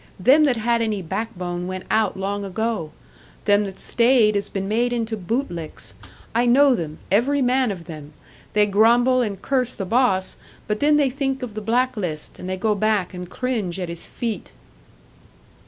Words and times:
Them 0.19 0.45
that 0.45 0.57
had 0.57 0.81
any 0.81 1.03
backbone 1.03 1.67
went 1.67 1.83
out 1.91 2.17
long 2.17 2.43
ago. 2.43 2.91
Them 3.45 3.65
that 3.65 3.79
stayed 3.79 4.33
has 4.33 4.49
been 4.49 4.67
made 4.67 4.91
into 4.91 5.15
boot 5.15 5.51
licks. 5.51 5.93
I 6.33 6.47
know 6.47 6.73
them, 6.73 6.97
every 7.11 7.39
man 7.39 7.69
of 7.69 7.85
them. 7.85 8.13
They 8.53 8.65
grumble, 8.65 9.21
and 9.21 9.39
curse 9.39 9.75
the 9.75 9.85
boss, 9.85 10.37
but 10.67 10.79
then 10.79 10.97
they 10.97 11.11
think 11.11 11.43
of 11.43 11.53
the 11.53 11.61
blacklist, 11.61 12.39
and 12.39 12.49
they 12.49 12.57
go 12.57 12.73
back 12.73 13.13
and 13.13 13.29
cringe 13.29 13.79
at 13.79 13.89
his 13.89 14.07
feet." 14.07 14.51